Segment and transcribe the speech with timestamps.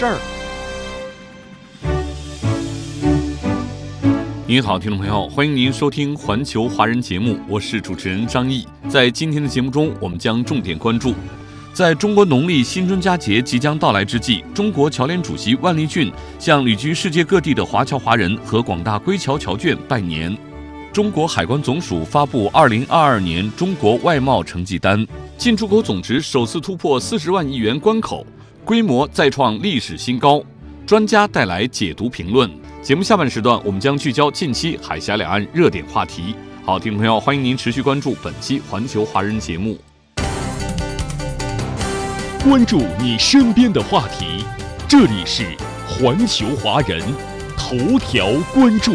[0.00, 0.18] 事儿。
[4.46, 8.66] 您好，听众朋友，欢迎您收听《环球华人》节目，我是主持人张毅。
[8.88, 11.12] 在今天的节目中，我们将重点关注，
[11.74, 20.34] 在中国农历新春佳节即将到来之际，中国侨联主席万立俊向旅居世界各地的华侨华人和广大归侨侨眷拜年。
[20.94, 25.06] 中国海关总署发布2022年中国外贸成绩单，
[25.36, 28.26] 进出口总值首次突破40万亿元关口，
[28.70, 30.40] 规模再创历史新高。
[30.86, 32.48] 专家带来解读评论。
[32.80, 36.36] 节目下半时段，我们将聚焦近期海峡两岸热点话题。
[36.64, 39.76] 好，听众朋友，欢迎您持续关注本期《环球华人》节目。
[42.44, 44.44] 关注你身边的话题，
[44.88, 45.42] 这里是
[45.88, 47.02] 《环球华人》
[47.56, 48.94] 头条关注。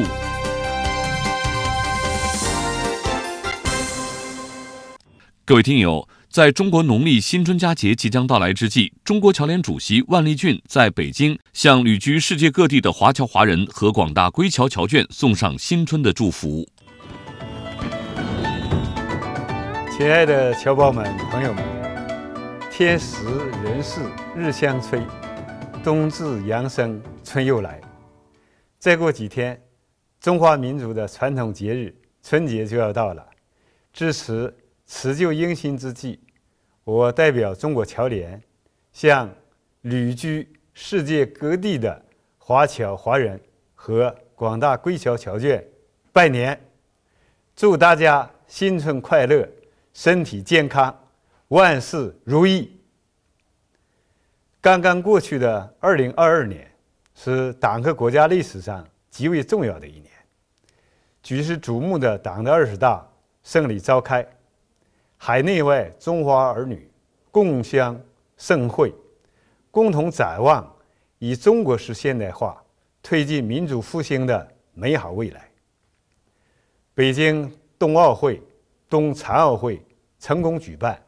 [5.44, 16.67] 各位听友，在中国农历新春佳节即将到来之际，中国侨联主席万立俊在北京向旅居世界各地的华侨华人和广大归侨侨眷送上新春的祝福。
[19.89, 21.63] 亲爱的侨胞们、朋友们，
[22.69, 23.23] 天时
[23.63, 24.02] 人事
[24.36, 25.02] 日相催，
[25.86, 27.80] 冬至阳生春又来。
[28.78, 29.58] 再过几天，
[30.19, 33.25] 中华民族的传统节日春节就要到了，
[33.94, 34.53] 支持。
[34.88, 36.19] 辞旧迎新之际，
[36.86, 38.39] 我代表中国侨联，
[38.94, 39.28] 向
[39.81, 42.00] 旅居世界各地的
[42.38, 43.41] 华侨华人
[43.73, 45.63] 和广大归侨侨眷
[46.13, 46.59] 拜年，
[47.56, 49.50] 祝大家新春快乐，
[49.95, 50.95] 身体健康，
[51.47, 52.79] 万事如意。
[54.62, 56.72] 刚刚过去的二零二二年，
[57.16, 60.12] 是党和国家历史上极为重要的一年，
[61.24, 63.03] 举世瞩目的党的二十大
[63.41, 64.24] 胜利召开。
[65.18, 66.90] 海内外中华儿女
[67.31, 68.00] 共襄
[68.38, 68.94] 盛会，
[69.72, 70.72] 共同展望
[71.20, 72.64] 以中国式现代化
[73.02, 75.50] 推进民族复兴的美好未来。
[76.94, 78.42] 北京冬奥会、
[78.90, 79.81] 冬残奥会
[80.20, 81.02] 成功举办，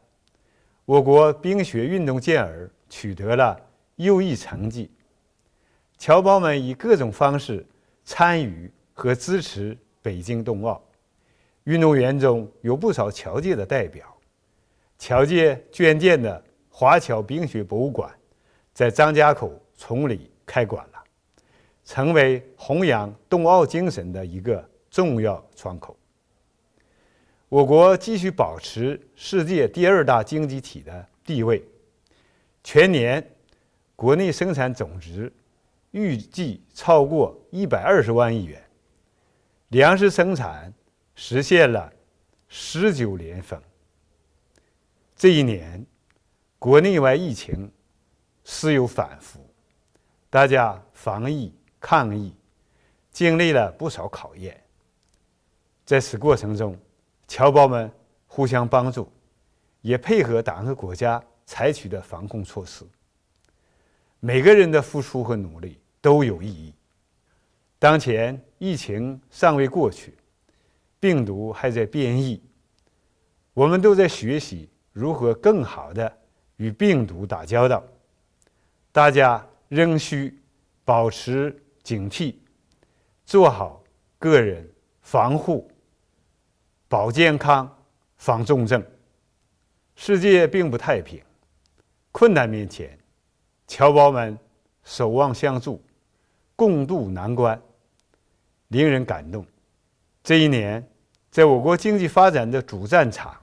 [0.84, 3.58] 我国冰雪运动健儿取得了
[3.96, 4.90] 优异成绩。
[5.96, 7.64] 侨胞们以各种方式
[8.04, 10.82] 参与和支持北京冬奥。
[11.68, 14.06] 运动员中有不少侨界的代表，
[14.98, 18.10] 侨界捐建的华侨冰雪博物馆
[18.72, 21.04] 在张家口崇礼开馆了，
[21.84, 25.94] 成为弘扬冬奥精神的一个重要窗口。
[27.50, 31.62] 我国继续保持世界第二大经济体的地位，
[32.64, 33.22] 全年
[33.94, 35.30] 国内生产总值
[35.90, 38.58] 预计超过一百二十万亿元，
[39.68, 40.72] 粮食生产。
[41.20, 41.92] 实现了
[42.46, 43.60] 十九连丰。
[45.16, 45.84] 这一年，
[46.60, 47.68] 国内外疫情
[48.44, 49.44] 时有反复，
[50.30, 52.32] 大家防疫抗疫
[53.10, 54.62] 经历了不少考验。
[55.84, 56.78] 在此过程中，
[57.26, 57.90] 侨胞们
[58.28, 59.10] 互相帮助，
[59.80, 62.86] 也配合党和国家采取的防控措施。
[64.20, 66.72] 每个人的付出和努力都有意义。
[67.76, 70.14] 当前疫情尚未过去。
[71.00, 72.42] 病毒还在变异，
[73.54, 76.12] 我们都在学习如何更好的
[76.56, 77.82] 与病毒打交道。
[78.90, 80.40] 大家仍需
[80.84, 82.34] 保持警惕，
[83.24, 83.82] 做好
[84.18, 84.68] 个人
[85.02, 85.70] 防护，
[86.88, 87.70] 保健康，
[88.16, 88.84] 防重症。
[89.94, 91.22] 世界并不太平，
[92.10, 92.98] 困难面前，
[93.66, 94.36] 侨胞们
[94.82, 95.82] 守望相助，
[96.56, 97.60] 共度难关，
[98.68, 99.46] 令人感动。
[100.28, 100.86] 这一年，
[101.30, 103.34] 在我国经济发展的主战场、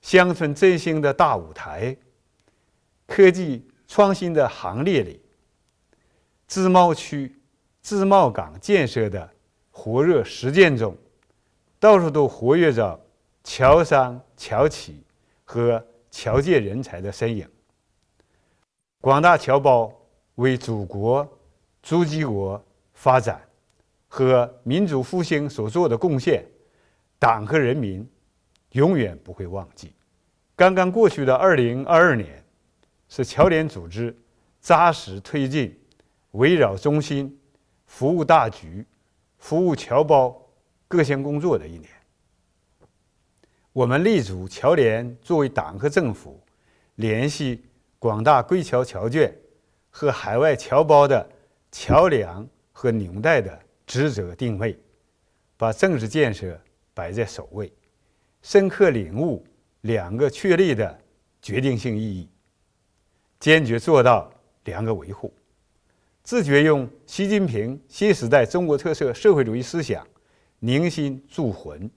[0.00, 1.94] 乡村振兴的大舞台、
[3.06, 5.20] 科技创新的行列里，
[6.46, 7.38] 自贸区、
[7.82, 9.28] 自贸港建设的
[9.70, 10.96] 火热实践中，
[11.78, 12.98] 到处都活跃着
[13.44, 15.04] 侨商、侨企
[15.44, 17.46] 和侨界人才的身影。
[19.02, 19.92] 广大侨胞
[20.36, 21.28] 为祖国、
[21.82, 22.64] 诸暨国
[22.94, 23.38] 发展。
[24.14, 26.44] 和民族复兴所做的贡献，
[27.18, 28.06] 党和人民
[28.72, 29.94] 永远不会忘记。
[30.54, 32.44] 刚刚过去的二零二二年，
[33.08, 34.14] 是侨联组织
[34.60, 35.74] 扎实推进
[36.32, 37.40] 围绕中心、
[37.86, 38.84] 服务大局、
[39.38, 40.38] 服务侨胞
[40.86, 41.88] 各项工作的一年。
[43.72, 46.38] 我们立足侨联作为党和政府
[46.96, 47.64] 联系
[47.98, 49.32] 广大归侨侨眷
[49.88, 51.26] 和海外侨胞的
[51.70, 53.58] 桥梁和纽带的
[53.92, 54.74] 职责定位，
[55.58, 56.58] 把政治建设
[56.94, 57.70] 摆在首位，
[58.40, 59.46] 深刻领悟
[59.82, 60.98] 两个确立的
[61.42, 62.26] 决定性意义，
[63.38, 64.32] 坚决做到
[64.64, 65.30] 两个维护，
[66.22, 70.08] 自觉用习近平新时代中国特色社会主义思想
[70.60, 71.90] 凝心铸魂，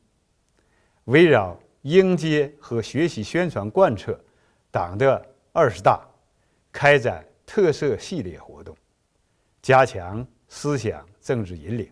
[1.06, 1.58] 围绕。
[1.84, 4.20] 迎接和学习宣传贯彻
[4.72, 6.04] 党的二十大，
[6.72, 8.76] 开展特色系列活动，
[9.62, 11.92] 加强思想政治引领，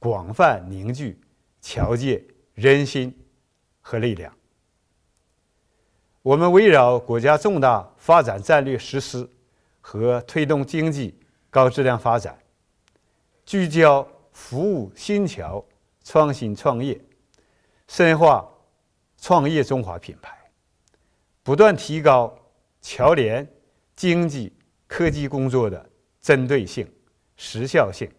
[0.00, 1.16] 广泛凝聚
[1.62, 2.20] 侨界
[2.54, 3.16] 人心
[3.80, 4.30] 和力量。
[6.22, 9.30] 我们围绕国家重大发展战略实施
[9.80, 11.14] 和推动经济
[11.48, 12.36] 高质量发展，
[13.46, 15.64] 聚焦服务新侨
[16.02, 17.00] 创新创业，
[17.86, 18.46] 深化。
[19.22, 20.34] 创业中华品牌，
[21.42, 22.34] 不断提高
[22.80, 23.46] 侨联
[23.94, 24.50] 经济
[24.86, 25.90] 科技工作的
[26.22, 26.90] 针对性、
[27.36, 28.10] 时效性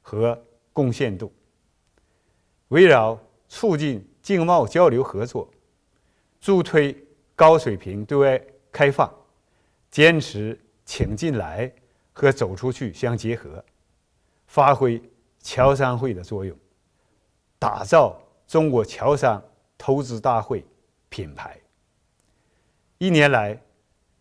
[0.00, 0.40] 和
[0.72, 1.32] 贡献度。
[2.68, 3.18] 围绕
[3.48, 5.48] 促进经贸交流合作，
[6.40, 6.96] 助推
[7.34, 9.12] 高水平对外开放，
[9.90, 11.72] 坚持“请进来”
[12.12, 13.64] 和“走出去”相结合，
[14.46, 15.02] 发挥
[15.40, 16.56] 侨商会的作用，
[17.58, 19.42] 打造中国侨商。
[19.82, 20.62] 投资大会
[21.08, 21.58] 品牌。
[22.98, 23.58] 一年来，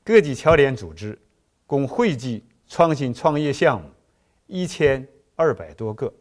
[0.05, 1.19] 各级侨联组织
[1.67, 3.89] 共汇集创新创业项目
[4.47, 5.05] 一千
[5.39, 6.13] 二百多个，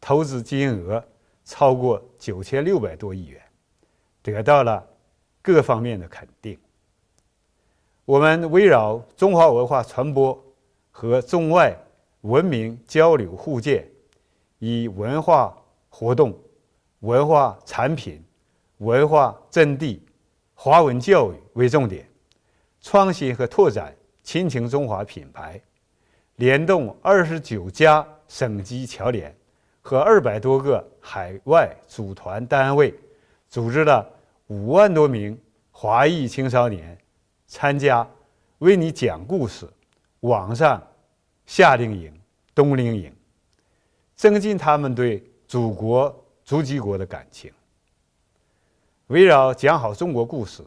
[0.00, 1.04] 投资金额
[1.44, 3.38] 超过九千六百多亿元，
[4.22, 4.82] 得到了
[5.42, 6.58] 各方面的肯定。
[8.06, 10.42] 我们围绕中华文化传播
[10.90, 11.76] 和中外
[12.22, 13.86] 文明交流互鉴，
[14.58, 15.54] 以文化
[15.90, 16.34] 活动、
[17.00, 18.24] 文化产品。
[18.78, 20.02] 文化阵地、
[20.54, 22.06] 华文教育为重点，
[22.82, 25.58] 创新和拓展亲情中华品牌，
[26.36, 29.34] 联动二十九家省级侨联
[29.80, 32.94] 和二百多个海外组团单位，
[33.48, 34.06] 组织了
[34.48, 35.38] 五万多名
[35.70, 36.96] 华裔青少年
[37.46, 38.06] 参加
[38.58, 39.66] “为你讲故事”
[40.20, 40.82] 网上
[41.46, 42.12] 夏令营、
[42.54, 43.10] 冬令营，
[44.14, 47.50] 增进他们对祖国、祖籍国的感情。
[49.06, 50.62] 围绕讲好中国故事、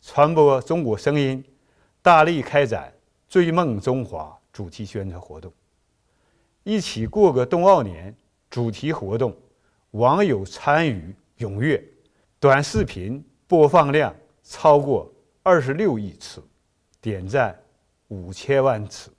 [0.00, 1.44] 传播中国声音，
[2.00, 2.92] 大力开展
[3.28, 5.52] “追梦中华”主题宣传活动。
[6.62, 8.14] 一起过个冬奥年
[8.50, 9.36] 主题活动，
[9.92, 11.82] 网友参与踊跃，
[12.38, 15.12] 短视频播放量超过
[15.42, 16.42] 二十六亿次，
[17.00, 17.58] 点赞
[18.08, 19.10] 五千万次。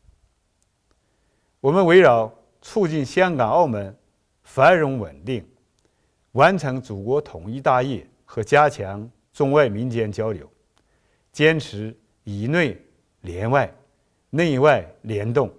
[1.59, 3.97] 我们围绕促进香港、澳门
[4.43, 5.45] 繁荣稳定，
[6.33, 8.07] 完成祖国统一大业。
[8.25, 10.49] 和加强中外民间交流，
[11.31, 12.75] 坚持以内
[13.21, 13.71] 联外、
[14.35, 15.53] 内外联动，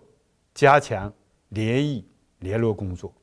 [0.52, 1.12] 加强
[1.50, 2.04] 联谊
[2.40, 3.14] 联络工作，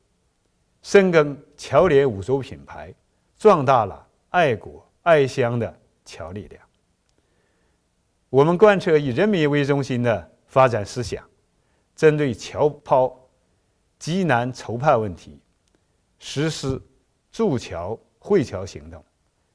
[0.81, 2.95] 深耕侨联五洲品牌，
[3.38, 6.63] 壮大了爱国爱乡的侨力量。
[8.30, 11.21] 我们贯彻以人民为中心的发展思想，
[11.97, 13.14] 针对侨胞
[13.99, 15.37] 急难愁盼问题，
[16.18, 16.81] 实施
[17.30, 19.04] 筑桥会侨行动。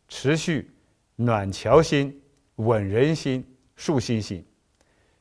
[0.09, 0.71] 持续
[1.15, 2.23] 暖侨心、
[2.57, 3.43] 稳人心、
[3.77, 4.47] 树心心，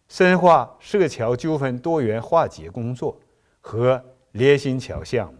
[0.07, 3.19] 深化涉侨纠纷多元化解工作
[3.61, 5.39] 和连心桥项目，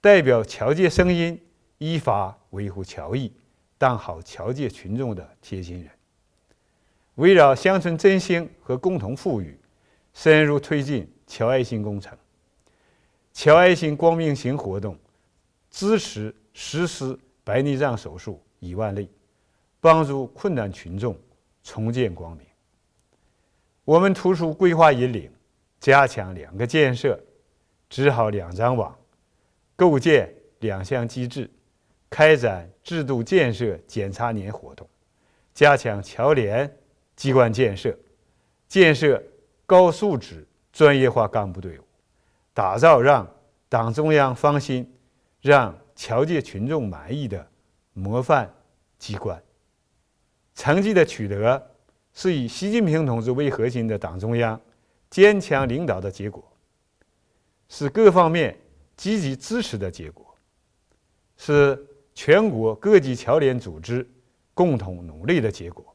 [0.00, 1.40] 代表侨界声音，
[1.78, 3.32] 依法维护侨益，
[3.78, 5.90] 当好侨界群众的贴心人。
[7.16, 9.58] 围绕乡村振兴和共同富裕，
[10.14, 12.16] 深入推进侨爱心工程。
[13.32, 14.98] 侨爱心光明行活动，
[15.70, 17.18] 支持实施。
[17.44, 19.10] 白内障手术一万例，
[19.80, 21.18] 帮助困难群众
[21.64, 22.46] 重见光明。
[23.84, 25.30] 我们突出规划引领，
[25.80, 27.18] 加强两个建设，
[27.88, 28.96] 织好两张网，
[29.76, 31.50] 构建两项机制，
[32.08, 34.88] 开展制度建设检查年活动，
[35.54, 36.72] 加强侨联
[37.16, 37.96] 机关建设，
[38.68, 39.22] 建设
[39.66, 41.84] 高素质专业化干部队伍，
[42.54, 43.28] 打造让
[43.68, 44.92] 党中央放心、
[45.40, 45.76] 让。
[45.94, 47.46] 侨界群众满意的
[47.92, 48.52] 模范
[48.98, 49.40] 机关，
[50.54, 51.70] 成绩的取得
[52.14, 54.60] 是以习近平同志为核心的党中央
[55.08, 56.44] 坚强领导的结果，
[57.68, 58.58] 是各方面
[58.96, 60.36] 积极支持的结果，
[61.36, 64.06] 是全国各级侨联组织
[64.52, 65.94] 共同努力的结果，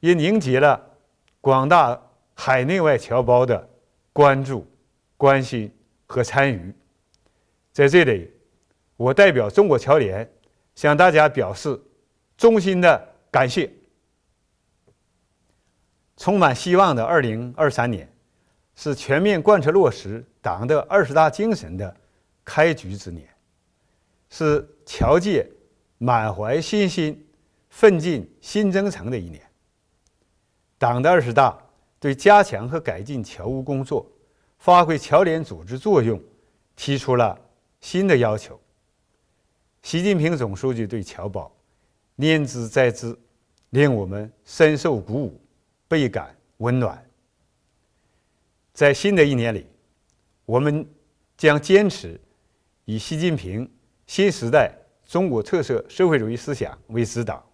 [0.00, 0.80] 也凝结了
[1.40, 2.00] 广大
[2.34, 3.68] 海内外侨胞的
[4.12, 4.66] 关注、
[5.16, 5.72] 关心
[6.06, 6.72] 和参与。
[7.72, 8.30] 在这里，
[8.96, 10.30] 我代表中国侨联
[10.74, 11.80] 向大家表示
[12.36, 13.70] 衷心的感谢。
[16.16, 18.12] 充满希望的2023年，
[18.76, 21.96] 是全面贯彻落实党的二十大精神的
[22.44, 23.28] 开局之年，
[24.30, 25.46] 是侨界
[25.98, 27.26] 满怀信心、
[27.70, 29.42] 奋进新征程的一年。
[30.78, 31.56] 党的二十大
[32.00, 34.06] 对加强和改进侨务工作、
[34.58, 36.20] 发挥侨联组织作用，
[36.76, 37.38] 提出了
[37.80, 38.60] 新的要求。
[39.82, 41.50] 习近平总书记对侨胞
[42.14, 43.18] 念兹在兹，
[43.70, 45.41] 令我们深受鼓舞。
[45.92, 47.06] 倍感温暖。
[48.72, 49.66] 在新的一年里，
[50.46, 50.88] 我们
[51.36, 52.18] 将坚持
[52.86, 53.70] 以习近平
[54.06, 57.46] 新时代中国特色社会主义思想为指导，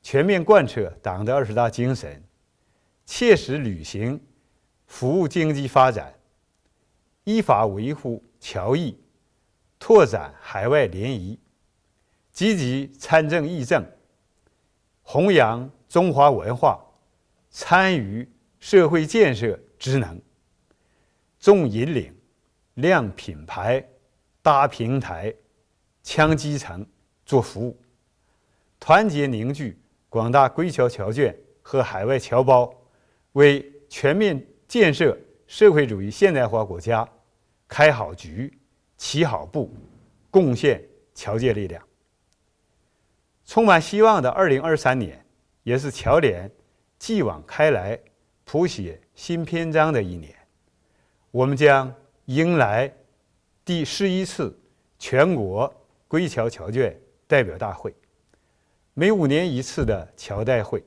[0.00, 2.22] 全面贯彻党的二十大精神，
[3.04, 4.20] 切实履行
[4.86, 6.14] 服务经济发展、
[7.24, 8.96] 依法维护侨谊、
[9.76, 11.36] 拓展海外联谊，
[12.30, 13.84] 积极参政议政，
[15.02, 16.80] 弘扬中华文化。
[17.58, 18.28] 参与
[18.60, 20.20] 社会建设职能，
[21.40, 22.14] 重引领、
[22.74, 23.82] 亮品牌、
[24.42, 25.34] 搭平台、
[26.02, 26.86] 强基层、
[27.24, 27.80] 做服务，
[28.78, 29.78] 团结凝聚
[30.10, 32.70] 广大归侨侨眷和海外侨胞，
[33.32, 37.08] 为全面建设社会主义现代化国家
[37.66, 38.52] 开好局、
[38.98, 39.72] 起好步，
[40.30, 40.78] 贡献
[41.14, 41.82] 侨界力量。
[43.46, 45.24] 充满希望的二零二三年，
[45.62, 46.52] 也是侨联。
[46.98, 47.98] 继往开来，
[48.44, 50.34] 谱写新篇章的一年，
[51.30, 51.92] 我们将
[52.26, 52.92] 迎来
[53.64, 54.58] 第十一次
[54.98, 55.72] 全国
[56.08, 57.94] 归侨侨眷代表大会。
[58.94, 60.82] 每五年一次的侨代会，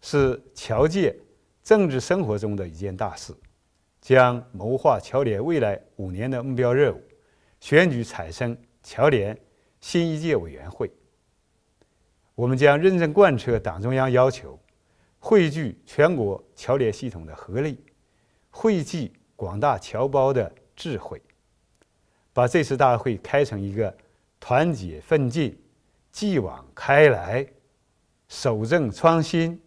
[0.00, 1.16] 是侨界
[1.62, 3.32] 政治生活中的一件大事，
[4.00, 7.00] 将谋划侨联未来五年的目标任务，
[7.60, 9.38] 选举产生侨联
[9.80, 10.90] 新一届委员会。
[12.34, 14.58] 我们将认真贯彻党中央要求。
[15.28, 17.84] 汇聚全国侨联系统的合力，
[18.48, 21.20] 汇集广大侨胞的智慧，
[22.32, 23.92] 把这次大会开成一个
[24.38, 25.60] 团结奋进、
[26.12, 27.44] 继往开来、
[28.28, 29.60] 守正创新、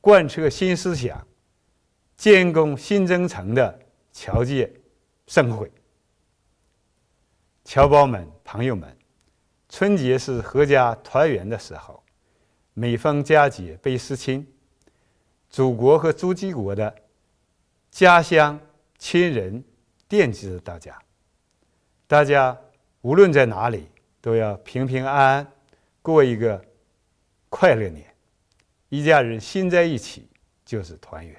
[0.00, 1.24] 贯彻新思想、
[2.16, 3.78] 建功新征程的
[4.10, 4.68] 侨界
[5.28, 5.70] 盛会。
[7.64, 8.92] 侨胞们、朋友们，
[9.68, 12.02] 春节是阖家团圆的时候，
[12.72, 14.44] 每逢佳节倍思亲。
[15.54, 16.92] 祖国和朱基国的
[17.88, 18.58] 家乡
[18.98, 19.62] 亲人
[20.08, 21.00] 惦记着大家，
[22.08, 22.58] 大家
[23.02, 23.86] 无论在哪里
[24.20, 25.52] 都要平平安安
[26.02, 26.60] 过一个
[27.48, 28.04] 快乐年，
[28.88, 30.28] 一家人心在一起
[30.64, 31.36] 就是团圆。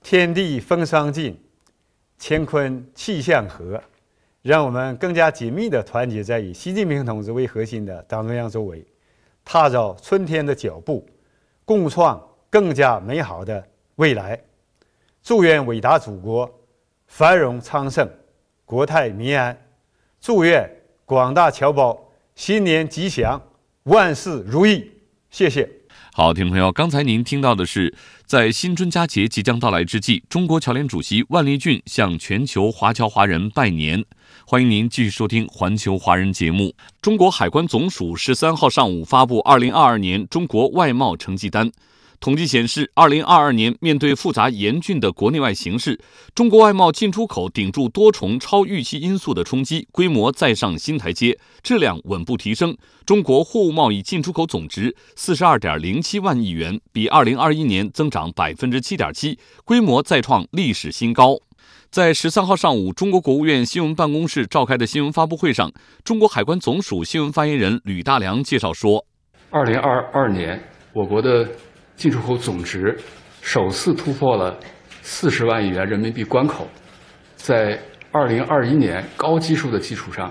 [0.00, 1.40] 天地风霜尽，
[2.18, 3.80] 乾坤气象和，
[4.42, 8.84] 让我们更加紧密地团结在以习近平同志为核心的党中央周围，
[9.44, 11.08] 踏着春天的脚步，
[11.64, 12.20] 共创。
[12.50, 14.40] 更加美好的未来，
[15.22, 16.48] 祝愿伟大祖国
[17.06, 18.08] 繁荣昌盛、
[18.64, 19.56] 国泰民安，
[20.20, 20.70] 祝愿
[21.04, 23.40] 广大侨胞新年吉祥、
[23.84, 24.90] 万事如意。
[25.30, 25.68] 谢谢。
[26.12, 34.02] 好，听众朋友，刚才您听到的是，在新春佳节即将到来之际，中国侨联主席万立俊向全球华侨华人拜年。
[34.46, 36.74] 欢迎您继续收听环球华人节目。
[37.02, 41.70] 中国海关总署十三号上午发布二零二二年中国外贸成绩单。
[42.18, 46.00] 统计显示，二零二二年面对复杂严峻的国内外形势，
[46.34, 52.76] 中国外贸进出口顶住多重超预期因素的冲击，规模再上新台阶，质量稳步提升。
[53.04, 61.38] 中国货物贸易进出口总值四十二点零七万亿元，比二零二一年增长百分之七点七，规模再创历史新高。
[61.90, 69.06] 在十三号上午，中国国务院新闻办公室召开的新闻发布会上，中国海关总署新闻发言人吕大良介绍说
[69.50, 71.48] ：“二零二二年，我国的。”
[71.96, 72.96] 进出口总值
[73.40, 74.56] 首次突破了
[75.02, 76.68] 四十万亿元人民币关口，
[77.34, 77.80] 在
[78.12, 80.30] 二零二一年高基数的基础上，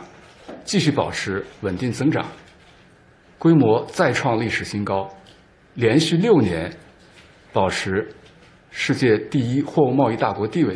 [0.63, 2.25] 继续保持稳定增长，
[3.37, 5.09] 规模再创历史新高，
[5.73, 6.71] 连续六年
[7.51, 8.07] 保持
[8.69, 10.75] 世界第一货物贸易大国地位。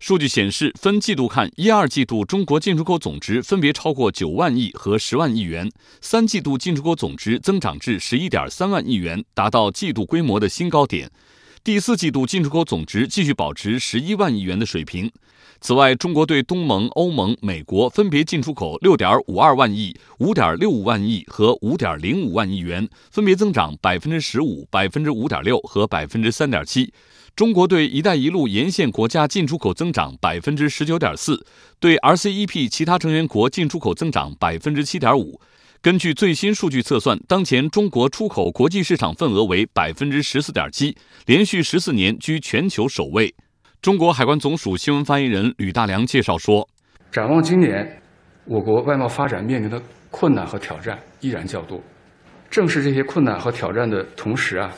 [0.00, 11.10] 数据显示，分季度看，一二季度中国进出口总值分别超过九万亿和十万亿元，三季度进出口总值增长至十一点三万亿元，达到季度规模的新高点。
[11.62, 15.12] 第四季度进出口总值继续保持十一万亿元的水平。
[15.60, 26.90] 此外，中国对东盟、欧盟、美国分别进出口六点五二万亿、五点六五万亿和五点零五万亿元，分别增长百分之十五、百分之五点六和百分之三点七。
[27.40, 31.42] 中国对“一带一路”沿线国家进出口增长百分之十九点四，
[31.78, 35.40] 对 RCEP 其他成员国进出口增长百分之七点五。
[35.80, 40.94] 根据最新数据测算，当前中国出口国际市场份额为百分之十四点七，
[41.24, 43.34] 连续十四年居全球首位。
[43.80, 46.68] 中国海关总署新闻发言人吕大良介绍说
[47.10, 48.02] ：“展望今年，
[48.44, 49.80] 我国外贸发展面临的
[50.10, 51.80] 困难和挑战依然较多。
[52.50, 54.70] 正是这些困难和挑战的同时啊，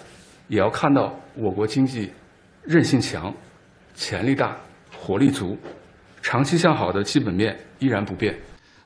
[0.47, 2.09] 也要看到我国经济。”
[2.65, 3.35] 韧性强，
[3.97, 4.57] 潜力大，
[4.97, 5.59] 活力足，
[6.23, 8.39] 长期向好的基本面依然不变。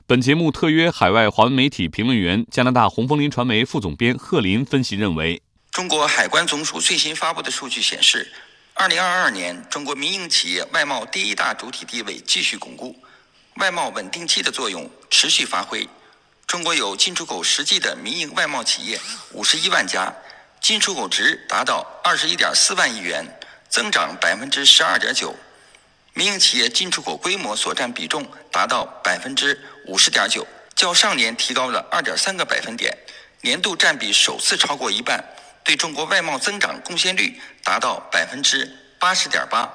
[0.07, 8.27] 本节目特约海外华文媒体评论员、加拿大红枫林传媒副总编贺林分析认为，中国海关总署最新发布的数据显示，
[8.73, 12.95] 二零二二年中国民营企业外贸第一大主体地位继续巩固，
[13.57, 15.87] 外贸稳定器的作用持续发挥。
[16.47, 18.99] 中国有进出口实际的民营外贸企业
[19.33, 20.11] 五十一万家，
[20.59, 23.23] 进出口值达到二十一点四万亿元。
[23.69, 25.35] 增长百分之十二点九，
[26.13, 30.45] 民营企业进出口规模所占比重达到百分之五十点九，
[30.75, 32.97] 较上年提高了二点三个百分点，
[33.41, 35.23] 年度占比首次超过一半，
[35.63, 38.69] 对中国外贸增长贡献率达到百分之
[38.99, 39.69] 八十点八。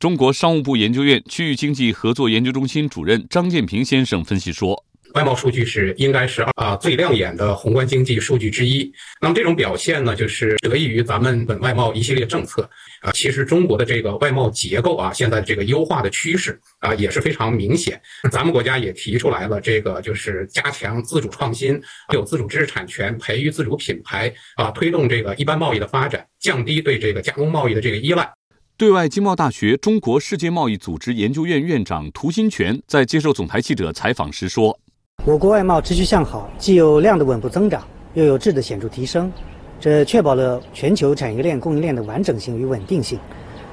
[0.00, 4.84] 中国商务部研究院区域经济合作研究中心主任张建平先生分析说。
[5.14, 8.92] 外贸数据是应该是啊最亮眼的宏观经济数据之一。
[9.20, 12.68] 那么这种表现呢，就是得益于咱们本外贸一系列政策
[13.00, 13.12] 啊。
[13.12, 18.00] 其实中国的这个外贸结构啊，现在这个优化的趋势啊也是非常明显。
[18.30, 21.80] 咱们国家也提出来了，这个就是加强自主创新，
[22.12, 28.28] 有自主知识产权，培育自主品牌啊，推动这个一般贸易的发展，降低对这个加工贸易的这个依赖。
[28.76, 34.76] 对外经贸大学中国世界贸易组织研究院院长涂新全在接受总台记者采访时说。
[35.26, 39.32] 我国外贸持续向好，既有量的稳步增长，又有质的显著提升，
[39.80, 43.18] 这确保了全球产业链供应链的完整性与稳定性。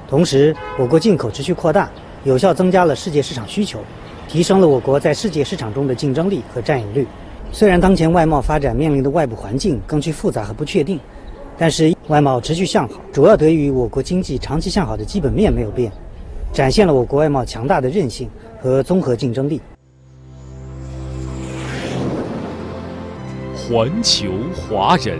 [0.07, 1.91] 同时，我国进口持续扩大，
[2.23, 3.81] 有效增加了世界市场需求，
[4.29, 7.05] 提升了我国在世界市场中的竞争力和占有率。
[7.51, 10.97] 虽然当前外贸发展面临的外部环境更趋复杂和不确定，
[11.57, 15.91] 但是外贸持续向好，主要得益于我国经济长期向好的基本面没有变，
[16.53, 18.29] 展现了我国外贸强大的韧性
[18.61, 19.59] 和综合竞争力。
[23.71, 25.17] 环球华人，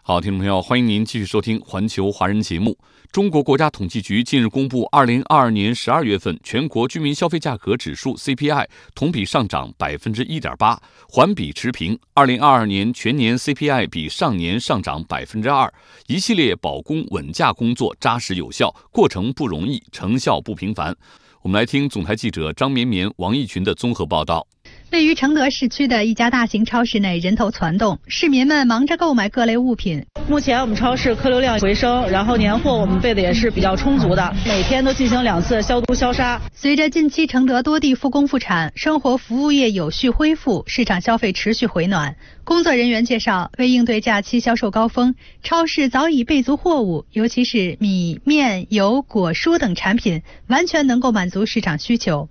[0.00, 2.78] 好，听众朋友，欢迎您继续收听《环球华人》节目。
[3.12, 11.98] 中国国家统计局近日公布，二零二二年十二月份全国居民消费价格指数 CPI 同比上涨百分之一点八，环比持平。
[12.14, 15.70] 二零二二年全年 CPI 比上年上涨百分之二。
[16.06, 20.96] 一系列保供稳价工作扎实有效，过程不容易，成效不平凡。
[21.42, 24.46] 我们来听总台记者张绵绵、王义群的综合报道。
[24.90, 30.04] 位于承德市区的一家大型超市内，人头攒动，市民们忙着购买各类物品。
[30.28, 36.38] 目前我们超市客流量回升，然后年货我们备的也是比较充足的，每天都进行两次消毒消杀。
[36.52, 42.14] 随着近期承德多地复工复产，生活服务业有序恢复，市场消费持续回暖。
[42.44, 52.28] 工作人员介绍，为应对假期销售高峰，超市早已备足货物，尤其是米面油果蔬等产品，完全能够满足市场需求。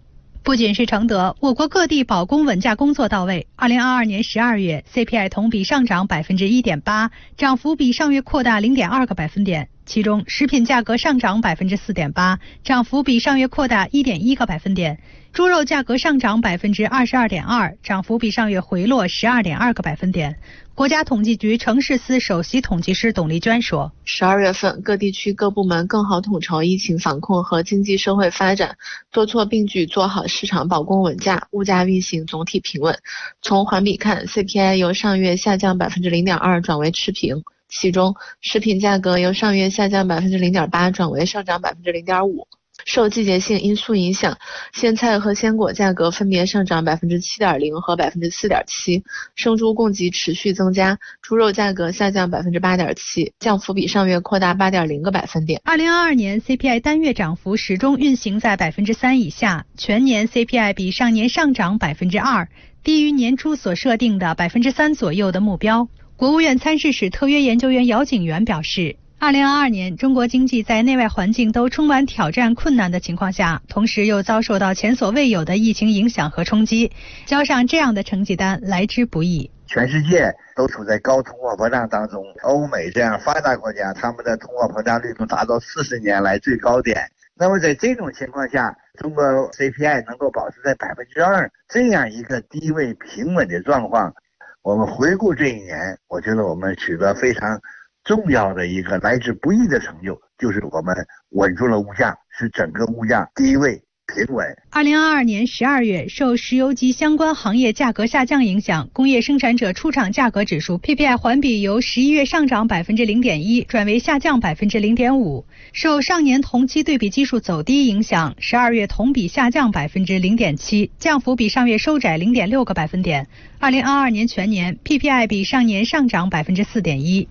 [0.48, 3.48] 不仅是承德，我国各地保供稳价工作到位。
[3.58, 9.68] 二零二二年十二月，CPI 同比上涨百分之一点八，涨幅比上月扩大零点二个百分点。
[9.86, 15.00] 其中，食品价格上涨百分之四点八，涨幅比上月扩大一点一个百分点。
[15.34, 20.38] 猪肉价格上涨百分之二十二点二，涨幅比上月回落十二点二个百分点。
[20.78, 28.78] 国家统计局城市司首席统计师董丽娟说：“十二月份，各地区各部门更好统筹疫情防控和经济社会发展，
[29.12, 32.96] 多措并举做好市场保供稳价，物价运行总体平稳。
[33.42, 42.48] 从环比看，CPI 由上月下降百分之零点二转为持平，其中食品价格由上月下降百分之零点八转为上涨百分之零点五。”
[42.88, 44.38] 受季节性因素影响，
[44.74, 49.04] 鲜菜和鲜果价格分别上涨百分之七点零和百分之四点七，
[49.36, 55.62] 生猪供给持续增加，猪肉价格下降百分之八点七，降幅比上月扩大八点零个百分点。
[55.66, 62.48] 二零二二年 CPI 单月涨幅始终运行在百分之三以下，全年 CPI 比上年上涨百分之二，
[62.84, 65.90] 低于年初所设定的百分之三左右的目标。
[66.16, 68.96] 国务院参事室特约研究员姚景元表示。
[69.20, 76.92] 二零二二年，中国经济在内外环境都充满挑战、困难的情况下，同时又遭受到前所未有的疫情影响和冲击，
[77.26, 79.50] 交上这样的成绩单来之不易。
[79.66, 87.02] 全世界都处在高通货膨胀当中，欧美这样发达国家，他们的通货膨胀率都达到四十年来最高点。
[87.36, 94.14] 那么在这种情况下，中国 CPI 能够保持在百分之二这样一个低位平稳的状况。
[94.62, 97.60] 我们回顾这一年，我觉得我们取得非常
[98.08, 100.96] 重要的一个来之不易的成就，就是我们
[101.32, 103.84] 稳住了物价，使整个物价低位。
[104.08, 104.48] 平稳。
[104.70, 115.46] 二零二二年十二月，受石油及相关行业价格下降影响，工业生产者出厂价格指数 PPI 环比由十一月上涨百分之零点一转为下降百分之零点五。
[115.74, 123.28] 受上年同期对比基数走低影响，十二月同比下降百分之零点七，降幅比上月收窄零点六个百分点。
[123.60, 127.28] 二零二二年全年 PPI 比上年上涨百分之四点一。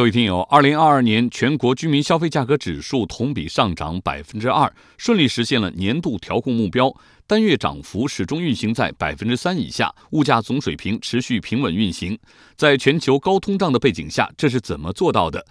[0.00, 6.90] 各位听友，二零二二年全国居民消费价格指数同比上涨百分之二，顺利实现了年度调控目标，
[7.26, 12.18] 单月涨幅始终运行在百分之三以下，物价总水平持续平稳运行。
[12.56, 15.44] 在全球高通胀的背景下，这是怎么做到的？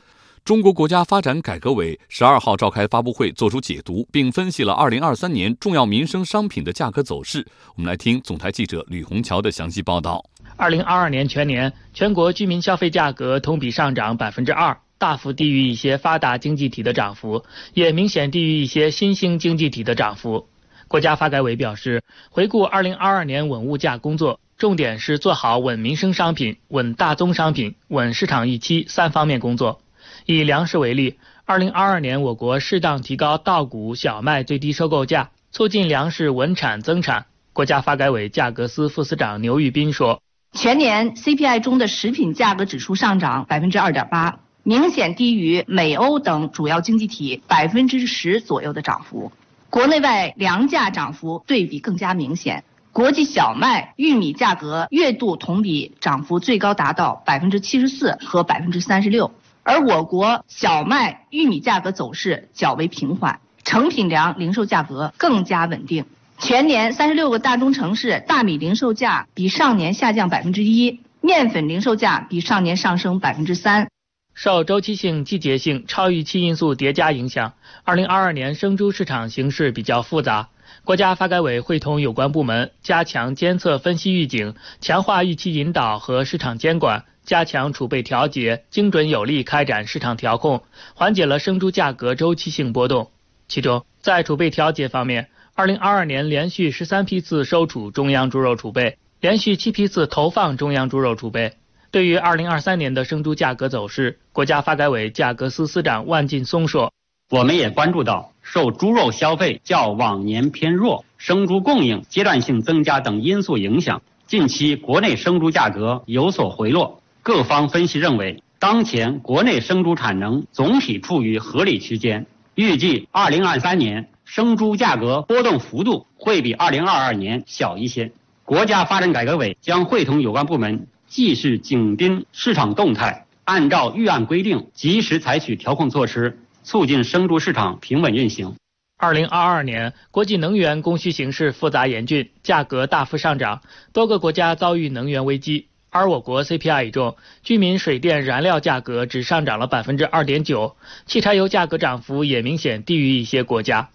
[0.43, 7.45] 中国国家发展改革委十二号召开发布会，作出解读，并分析了二零二三年重要民生商品的价格走势。
[7.75, 10.25] 我们来听总台记者吕红桥的详细报道。
[10.59, 20.49] 二零二二年全年，全国居民消费价格同比上涨百分之二，大幅低于一些发达经济体的涨幅，也明显低于一些新兴经济体的涨幅。
[20.89, 29.79] 国家发改委表示，回顾二零二二年稳物价工作，重点是做好稳民生商品、稳大宗商品、稳市场预期三方面工作。
[30.25, 37.27] 以粮食为例，二零二二年我国适当提高稻谷、小麦最低收购价，促进粮食稳产增产。
[37.53, 40.21] 国家发改委价格司副司长牛玉斌说。
[40.53, 49.31] 全年 CPI 中的食品价格指数上涨百分之二点八，明显低于美欧等主要经济体百分之十左右的涨幅。
[49.69, 59.31] 国内外粮价涨幅对比更加明显，国际小麦、玉米价格月度同比涨幅最高达到百分之七十四和百分之三十六，
[59.63, 66.05] 而我国小麦、玉米价格走势较为平缓，成品粮零售价格更加稳定。
[66.41, 73.89] 全年三十六个大中城市大米零售价比上年下降百分之一，面粉零售价比上年上升百分之三。
[74.33, 80.47] 受周期性、季节性、超预期因素叠加影响，二零二二年生猪市场形势比较复杂。
[80.85, 93.11] 国家发改委会同有关部门加强监测分析预警，强化预期引导和市场监管，加强储备调节，精准有力开展市场调控，缓解了生猪价格周期性波动。
[93.49, 95.27] 其中，在储备调节方面，
[95.59, 101.51] 二零二二年连续十三批次收储中央猪肉储备，连续七批次投放中央猪肉储备。
[101.91, 106.93] 对于二零二三年的生猪价格走势，国家发改委价格司司长万劲松说
[107.29, 117.01] ：“我们也关注到，受猪肉消费较往年偏弱、生猪供应阶段性增加等因素影响，近期国内生猪价格有所回落。
[117.21, 128.11] 各方分析认为，当前国内生猪产能总体处于合理区间，预计二零二三年。”生猪价格波动幅度会比二零二二年小一些。
[128.45, 138.53] 国家发展改革委将会同有关部门继续紧盯市场动态，按照预案规定及时采取调控措施，促进生猪市场平稳运行。
[138.99, 143.63] 二零二二年，国际能源供需形势复杂严峻，价格大幅上涨，
[143.93, 145.69] 多个国家遭遇能源危机。
[145.89, 150.75] 而我国 CPI 中，居民水电燃料价格只上涨了百分之二点九，
[151.07, 153.89] 汽柴油价格涨幅也明显低于一些国家。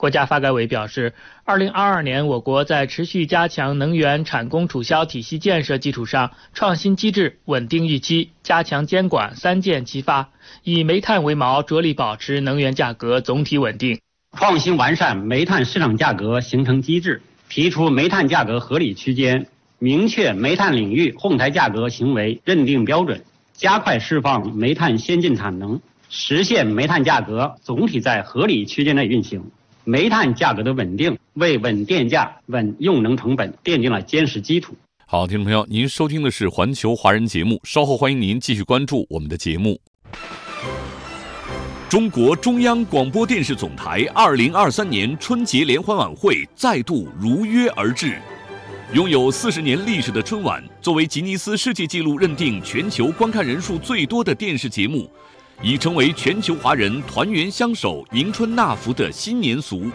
[0.00, 1.12] 国家发改委表示，
[1.44, 10.30] 二零二二年我国在持续加强能源产供储销体系建设基础上，创新机制、稳定预期、加强监管三箭齐发，
[10.64, 14.00] 以煤炭为锚，着力保持能源价格总体稳定。
[14.38, 29.50] 创新完善煤炭市场价格形成机制，提出煤炭价格合理区间，明确煤炭领域哄抬价格行为认定标准，加快释放煤炭先进产能，实现煤炭价格总体在合理区间内运行。
[29.90, 34.72] 煤炭价格的稳定，为稳电价、稳用能成本奠定了坚实基础。
[35.04, 39.80] 好，听众朋友，您收听的是环球华人节目，稍后欢迎您继续关注我们的节目。
[41.88, 48.16] 中国中央广播电视总台二零二三年春节联欢晚会再度如约而至。
[48.94, 55.10] 拥有四十年历史的春晚，作为吉尼斯世界纪录认定全球观看人数最多的电视节目。
[55.62, 59.90] 已成为全球华人团圆相守、迎春纳福的新年俗。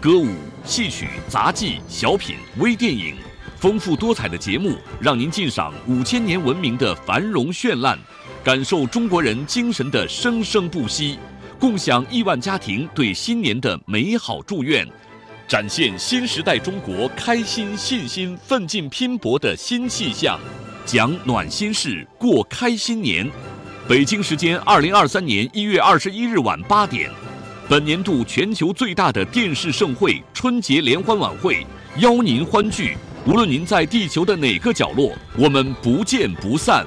[0.00, 0.26] 歌舞、
[0.64, 3.14] 戏曲、杂技、小品、微电影，
[3.56, 7.96] 丰富多彩的节目，让您尽赏五千年文明的繁荣绚烂，
[8.42, 11.16] 感受中国人精神的生生不息，
[11.60, 14.84] 共享亿万家庭对新年的美好祝愿，
[15.46, 20.40] 展现新时代中国开心、信心、奋进、拼搏的新气象，
[20.84, 23.30] 讲暖心事，过开心年。
[23.88, 27.10] 北京时间二零二三年一月二十一日晚八点，
[27.70, 36.86] 本年度全球最大的电视盛会——春节联欢晚会，邀您欢聚，无论您在地球的哪个角落，我们不见不散。